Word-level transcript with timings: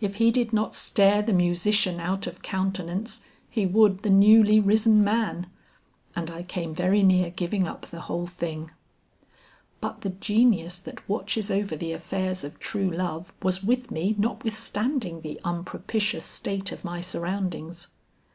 "If 0.00 0.14
he 0.14 0.30
did 0.30 0.54
not 0.54 0.74
stare 0.74 1.20
the 1.20 1.34
musician 1.34 2.00
out 2.00 2.26
of 2.26 2.40
countenance 2.40 3.20
he 3.50 3.66
would 3.66 4.00
the 4.02 4.08
newly 4.08 4.58
risen 4.58 5.04
man." 5.04 5.48
And 6.16 6.30
I 6.30 6.44
came 6.44 6.72
very 6.74 7.02
near 7.02 7.28
giving 7.28 7.66
up 7.68 7.84
the 7.84 8.00
whole 8.00 8.24
thing. 8.26 8.70
But 9.82 10.00
the 10.00 10.08
genius 10.16 10.78
that 10.78 11.06
watches 11.06 11.50
over 11.50 11.76
the 11.76 11.92
affairs 11.92 12.42
of 12.42 12.58
true 12.58 12.90
love 12.90 13.34
was 13.42 13.62
with 13.62 13.90
me 13.90 14.14
notwithstanding 14.18 15.20
the 15.20 15.38
unpropitious 15.44 16.24
state 16.24 16.72
of 16.72 16.82
my 16.82 17.02
surroundings. 17.02 17.88